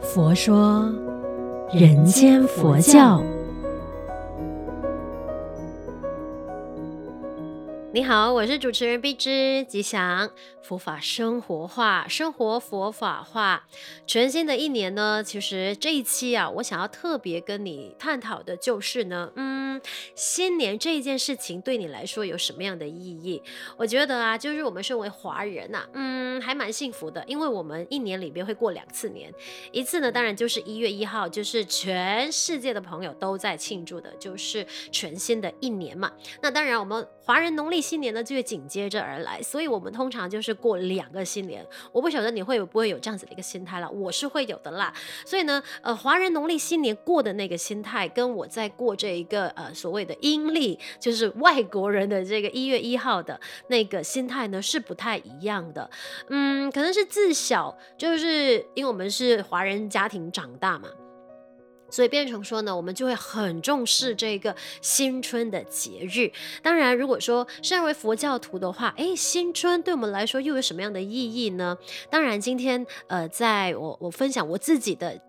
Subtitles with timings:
[0.00, 0.92] 佛说
[1.72, 3.22] 人间佛教。
[7.92, 10.30] 你好，我是主持人碧枝吉祥。
[10.62, 13.64] 佛法生活化，生活佛法化。
[14.06, 19.59] 全新的一年呢，其实这一期啊，我想要特别跟你探讨的就是呢，嗯，
[20.14, 23.42] 新年这一件事情对你来说有什么样的意义？
[23.76, 29.32] 我觉得啊，就是我们身为华人呐、啊，嗯，还蛮幸福的，因为我们一年里边会过两次年，
[29.72, 36.12] 一次呢，当然就是一月一号，就是全世界的朋友都在庆祝的，就是全新的一年嘛。
[36.42, 41.64] 那当然，我们华人农历新年呢，就会紧接着而来，所以我们通常就是过两个新年。
[41.92, 44.92] 我不晓得你会不会有这样子的一个心态了，我是会有的啦。
[45.24, 55.88] 所以呢，呃，华人农历新年过的那个心态，跟我在过这一个呃所谓的阴历，就是外国人的这个一月一号的那个心态呢，是不太一样的。
[56.30, 60.88] 嗯，可能是自小就是因为我们是华人家庭长大嘛。
[61.90, 66.30] 所以变成说呢，我们就会很重视这个新春的节日。
[66.62, 71.76] 当然，如果说身为佛教徒的话，诶，新春对我们来说又有什么样的意义呢？
[72.08, 75.20] 当然，今天呃，在我我分享我自己的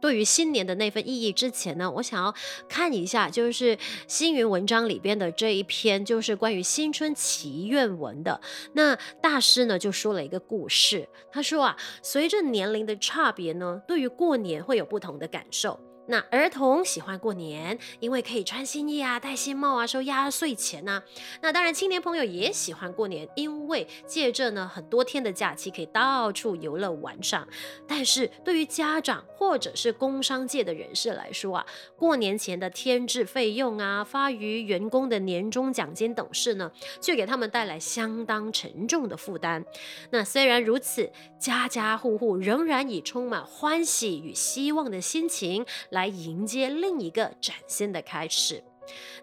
[0.00, 2.34] 对于新年的那份意义之前呢，我想要
[2.68, 8.40] 看一下，就是星云文章里边的这一篇，就是关于新春祈愿文的。
[8.72, 15.78] 那大师呢就说了一个故事，他说啊，随着年龄的差别呢，对于过年会有不同的感受。
[16.12, 21.02] 那儿童喜欢过年，因为可以穿新衣啊、戴新帽啊、收压岁钱呐。
[21.40, 27.48] 那当然，青年朋友也喜欢过年，因为借着呢很多天的假期，可以到处游乐玩耍。
[27.88, 39.64] 但是对于家长或者是工商界的人士来说啊，过年前的添置费用啊、发于员工的年终奖金等事呢，却给他们带来相当沉重的负担。
[40.10, 45.64] 那虽然如此，家家户户仍然以充满欢喜与希望的心情。
[45.88, 48.60] 来来迎接另一个崭新的开始。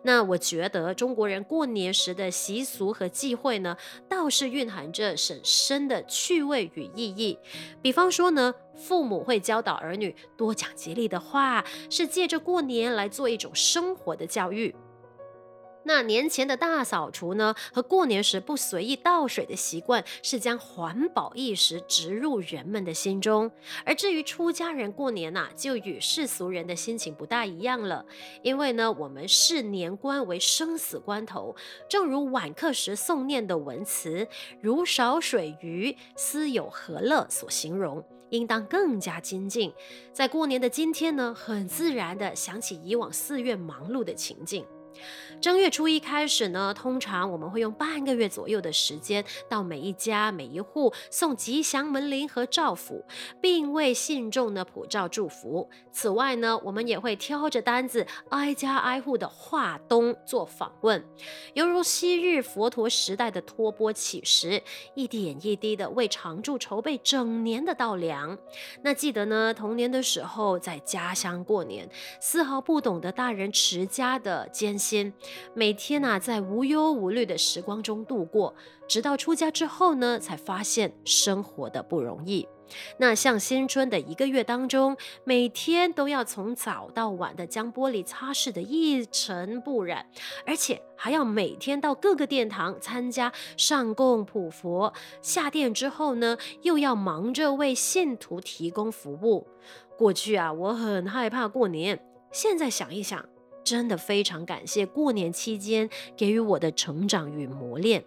[0.04, 3.76] 那我觉得中国人过年时的习俗和忌讳呢，
[4.08, 7.38] 倒是蕴含着深深的趣味与意义。
[7.82, 14.73] 比方说呢，父母会教导儿女多讲吉利的话，是借着过年来做一种生活的教育。
[15.84, 23.50] 那年前的大扫除呢，和过年时不随意倒水的习惯，是将环保意识植入人们的心中。
[23.86, 28.06] 而至于出家人过年呐、啊，就与世俗人的心情不大一样了。
[28.44, 31.56] 因为呢，我们视年关为生死关头，
[31.89, 34.28] 正如晚课时诵念的文词
[34.62, 39.73] “如少水鱼，斯有何乐”所形容，应当更加精进。
[40.14, 44.66] 在过年的今天呢，很自然地想起以往寺院忙碌的情景。
[45.42, 53.05] 正月初一开始呢，通常我们会用半个月左右的时间，到每一家每一户送吉祥门铃和照符，
[53.39, 55.70] 并为信众呢普照祝福。
[55.94, 61.02] 此外呢，我们也会挑着担子，挨家挨户的化东做访问，
[61.54, 64.61] 犹如昔日佛陀时代的托钵乞食，
[64.94, 68.38] 一点一滴的为常住筹备整年的稻粮。
[68.83, 71.89] 那记得呢，童年的时候在家乡过年，
[72.20, 75.14] 丝毫不懂得大人持家的艰辛。
[75.54, 78.56] 每天呐、啊，在无忧无虑的时光中度过，
[78.88, 82.48] 直到出家之后呢，才发现生活的不容易。
[83.00, 90.06] 那像新春的一个月当中，每天都要从早到晚的将玻璃擦拭得一尘不染，
[90.45, 99.48] 而且还要每天到各个殿堂参加上供普佛，下殿之后呢，又要忙着为信徒提供服务。
[99.98, 102.00] 过去啊，我很害怕过年，
[102.32, 103.26] 现在想一想。
[103.70, 105.88] 真的非常感谢过年期间
[106.18, 108.04] 给予我的成长与磨练，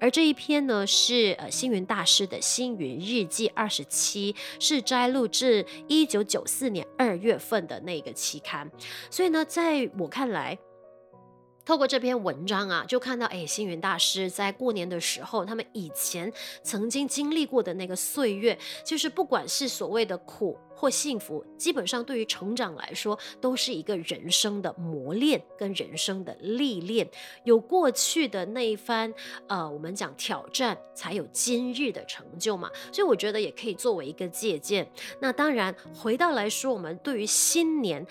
[0.00, 8.70] 而这一篇呢是呃星云大师的星云日记二十七，是摘录自一九九四年二月份的那个期刊，
[9.10, 10.58] 所以呢，在我看来。
[11.66, 16.32] 透过这篇文章啊，就看到哎，星云大师在过年的时候，他们以前
[16.62, 27.10] 曾经经历过的那个岁月，就是不管是所谓的苦或幸福，基本上对于成长来说，都是一个人生的磨练跟人生的历练。
[27.42, 29.12] 有过去的那一番
[29.48, 32.70] 呃，我们讲挑战，才有今日的成就嘛。
[32.92, 34.88] 所以我觉得也可以作为一个借鉴。
[35.20, 38.06] 那当然，回到来说，我们对于新年。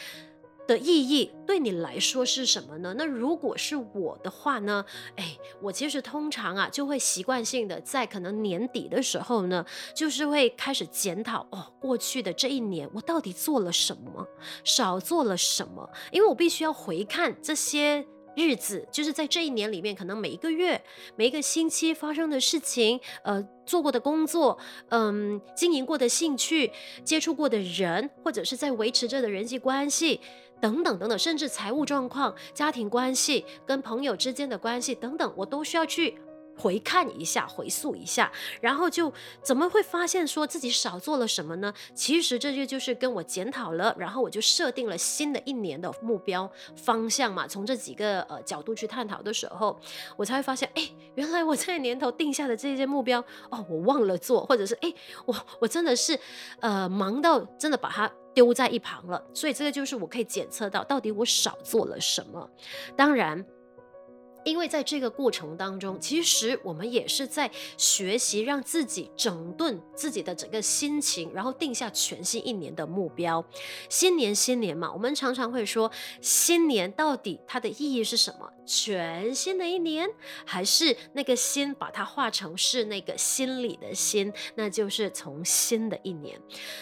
[0.67, 2.95] 的意义对你来说是什么呢？
[2.97, 4.83] 那如果是我的话呢？
[5.15, 9.65] 哎，我其实通常啊就会习惯性的在可能年底的时候呢，
[9.95, 14.27] 就是会开始检讨哦，过去的这一年我到底做了什么，
[14.63, 15.89] 少做了什么？
[16.11, 20.83] 因为我必须要回看这些日子，就是在这一年里面，可能每一个月、
[21.15, 24.57] 每一个星期发生的事情，呃，做过的工作，
[24.89, 26.71] 嗯，经营过的兴趣，
[27.05, 30.19] 接触过的人，或者是在维持着的人际关系，
[30.59, 36.17] 等等等等，甚至财务状况、家庭关系、跟朋友之间的关系等等，我都需要去。
[36.57, 38.31] 回看一下，回溯一下，
[38.61, 39.11] 然后就
[39.41, 41.73] 怎么会发现说自己少做了什么呢？
[41.93, 47.45] 其实这就就是跟我检讨了，然后我就设定了新的一年的目标方向嘛。
[47.45, 49.77] 从这几个呃角度去探讨的时候，
[50.15, 53.19] 我才会发现，哎，原来我在年头定下的这些目标，
[53.49, 54.93] 哦，我忘了做，或者是哎，
[55.25, 56.17] 我我真的是
[56.61, 59.25] 呃忙到真的把它丢在一旁了。
[59.33, 62.47] 所以这个就是我可以检测到到底我少做了什么。
[62.95, 63.43] 当然。
[64.47, 73.43] 因为在这个过程当中，其实我们也是在学习让自己整顿自己的整个心情，然后定下全新一年的目标。
[73.89, 75.91] 新年新年嘛，我们常常会说，
[76.21, 78.47] 新年到底它的意义是什么？
[78.65, 80.07] 全新的一年，
[80.45, 86.39] 还是那个心把它化成是那个心里的心，那就是从新的一年。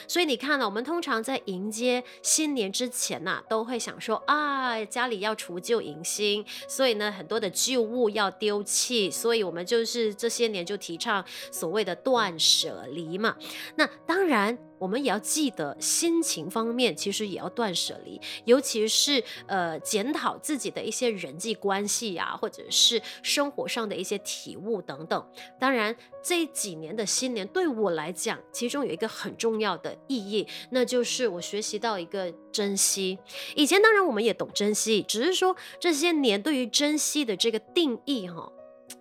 [0.07, 7.49] 所以你看呢，我们通常在迎接新年之前呐、啊，都会想说啊，家里要除旧迎新，所以呢，很多的。
[7.53, 13.37] 旧物要丢弃，所以我们就是这些年就提倡所谓的断舍离嘛。
[13.75, 25.25] 那当然，我们也要记得心情方面，其实也要断舍离，尤其是呃检讨自己的一些人际关系啊，或者是生活上的一些体悟等等。
[25.57, 33.17] 当然，这几年的新年对我来讲，其中有一个很重要的意义，那就是我学习到一个珍惜。
[33.55, 38.51] 以前当然我们也懂珍惜，只是说这些年对于珍惜的这个定义哈。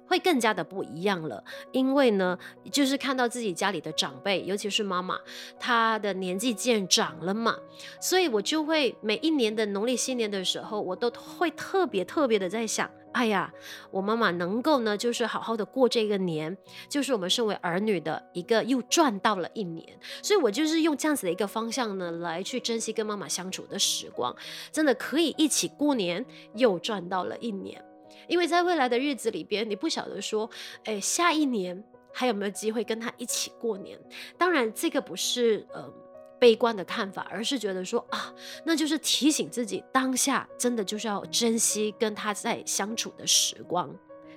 [0.07, 1.43] 会更加的不一样了，
[1.73, 2.39] 因为呢，
[2.71, 5.19] 就是看到自己家里的长辈，尤其是妈妈，
[5.59, 7.57] 她的年纪渐长了嘛，
[8.01, 13.51] 所以我就会每一年的农历新年的时候，我都会特别特别的在想，哎呀，
[13.91, 16.55] 我妈妈能够呢，就是好好的过这个年，
[16.91, 24.37] 就是我们身为儿女的一个又赚到了一年，所以我就是用这样子的一个方向呢，来去珍惜跟妈妈相处的时光，
[24.71, 26.25] 真的可以一起过年，
[26.55, 27.83] 又赚到了一年。
[28.29, 30.49] 因为在未来的日子里边，你不晓得说，
[30.85, 31.83] 哎，下一年
[32.13, 33.99] 还有没有机会跟他一起过年？
[34.39, 35.93] 当然，这个不是呃
[36.39, 43.95] 悲观的看法，而是觉得说啊，那就是提醒自己，当下真的就是要珍惜跟他在相处的时光。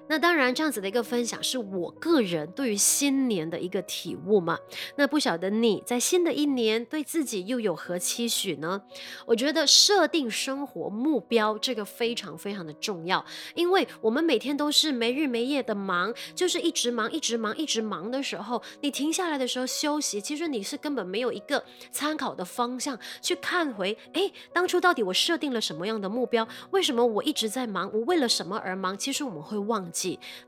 [0.07, 4.60] 那当然，这样子的一个分享是我个人对于新年的一个体悟嘛。
[4.98, 8.81] 那不晓得你在新的一年对自己又有何期许呢？
[9.25, 13.25] 我觉得设定生活目标这个非常非常的重要，
[13.56, 26.48] 因为我们每天都是没日没夜的忙，就是一直忙，一直忙，一直忙的时候，你停下来的时候休息，其实你是根本没有一个参考的方向去看回，哎，当初到底我设定了什么样的目标？
[26.72, 27.92] 为什么我一直在忙？
[27.92, 28.96] 我为了什么而忙？
[28.98, 29.92] 其实我们会忘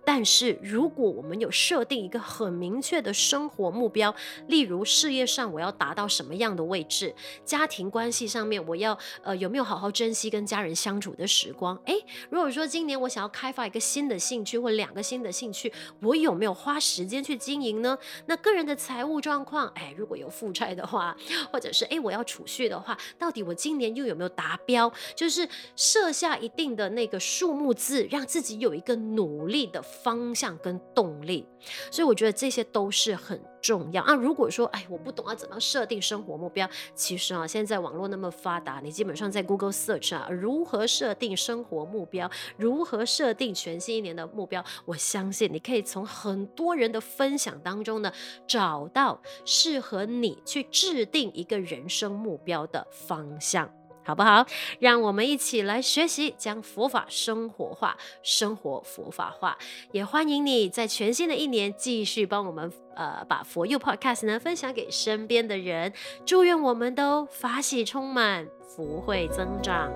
[0.04, 4.14] 但是，如果我们有设定一个很明确的生活目标，
[4.48, 7.16] 例如事业上我要达到什么样的位置，
[7.46, 11.80] 家庭关系上面我要呃有没有好好珍惜跟家人相处的时光？
[11.86, 11.96] 诶，
[12.30, 15.72] 如果说今年我想要开发一个新的兴趣或两个新的兴趣，
[16.02, 17.98] 我有没有花时间去经营呢？
[18.26, 21.16] 那个人的财务状况，诶，如果有负债的话，
[21.54, 24.92] 或者是诶我要储蓄的话，到底我今年又有没有达标？
[25.16, 29.37] 就是设下一定的那个数目字，让自己有一个努。
[29.38, 31.46] 努力的方向跟动力，
[31.92, 34.14] 所以我觉得这些都是很重要啊。
[34.16, 48.12] 如果说哎，我不懂要怎么设定生活目标，其实啊，现在网络那么发达，你基本上在 Google search 啊，如何设定生活目标，如何设定全新一年的目标，我相信你可以从很多人的分享当中呢，
[48.48, 53.77] 找到适合你去制定一个人生目标的方向。
[54.08, 54.46] 好不好？
[54.80, 59.58] 让我们一起来学习，将佛法生活化，生活佛法化。
[59.92, 65.92] 也欢迎你在全新的一年继续帮我们呃把佛佑 Podcast 呢分享给身边的人。
[66.26, 69.92] 祝愿我们都法喜充满，福慧增长。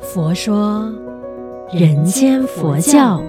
[0.00, 0.90] 佛说
[1.70, 3.22] 人间佛教。